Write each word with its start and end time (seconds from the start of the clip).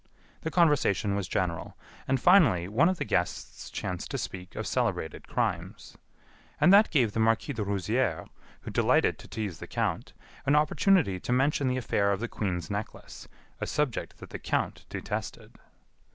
The 0.41 0.49
conversation 0.49 1.15
was 1.15 1.27
general, 1.27 1.77
and 2.07 2.19
finally 2.19 2.67
one 2.67 2.89
of 2.89 2.97
the 2.97 3.05
guests 3.05 3.69
chanced 3.69 4.09
to 4.09 4.17
speak 4.17 4.55
of 4.55 4.65
celebrated 4.65 5.27
crimes. 5.27 5.95
And 6.59 6.73
that 6.73 6.89
gave 6.89 7.11
the 7.11 7.19
Marquis 7.19 7.53
de 7.53 7.63
Rouzières, 7.63 8.27
who 8.61 8.71
delighted 8.71 9.19
to 9.19 9.27
tease 9.27 9.59
the 9.59 9.67
count, 9.67 10.13
an 10.47 10.55
opportunity 10.55 11.19
to 11.19 11.31
mention 11.31 11.67
the 11.67 11.77
affair 11.77 12.11
of 12.11 12.19
the 12.19 12.27
Queen's 12.27 12.71
Necklace, 12.71 13.27
a 13.59 13.67
subject 13.67 14.17
that 14.17 14.31
the 14.31 14.39
count 14.39 14.87
detested. 14.89 15.59